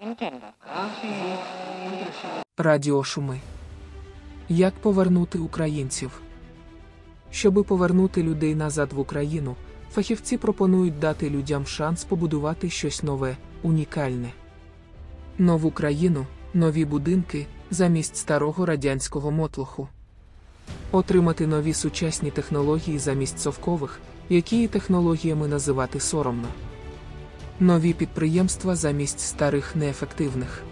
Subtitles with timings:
[0.00, 0.46] Entiendo.
[2.56, 3.40] Радіошуми.
[4.48, 6.20] Як повернути українців?
[7.30, 9.56] Щоби повернути людей назад в Україну,
[9.92, 14.32] фахівці пропонують дати людям шанс побудувати щось нове, унікальне.
[15.38, 19.88] Нову країну, нові будинки замість старого радянського мотлоху.
[20.92, 26.48] Отримати нові сучасні технології замість совкових, які технологіями називати соромно.
[27.60, 30.62] Нові підприємства замість старих неефективних.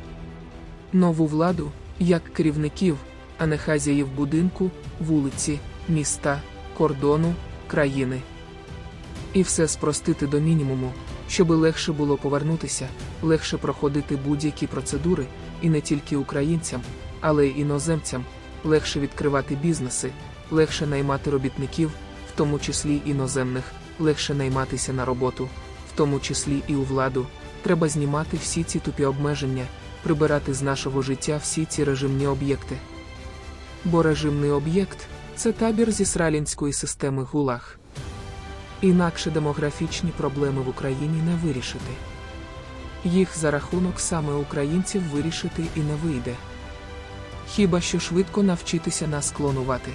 [0.92, 2.96] Нову владу, як керівників,
[3.38, 4.70] а не хазяїв будинку,
[5.00, 5.58] вулиці,
[5.88, 6.40] міста,
[6.78, 7.34] кордону,
[7.66, 8.20] країни.
[9.32, 10.92] І все спростити до мінімуму,
[11.28, 12.88] щоби легше було повернутися,
[13.22, 15.26] легше проходити будь-які процедури,
[15.62, 16.80] і не тільки українцям,
[17.20, 18.24] але й іноземцям,
[18.64, 20.10] легше відкривати бізнеси,
[20.50, 21.88] легше наймати робітників,
[22.28, 23.64] в тому числі іноземних,
[23.98, 25.48] легше найматися на роботу,
[25.96, 27.26] тому числі і у владу.
[27.62, 29.66] Треба знімати всі ці тупі обмеження,
[30.02, 32.76] прибирати з нашого життя всі ці режимні об'єкти.
[33.84, 34.98] Бо режимний об'єкт
[35.36, 37.78] це табір зі сралінської системи ГУЛАГ.
[38.80, 41.92] Інакше демографічні проблеми в Україні не вирішити.
[43.04, 46.34] Їх за рахунок саме українців вирішити і не вийде.
[47.48, 49.90] Хіба що швидко навчитися нас клонувати.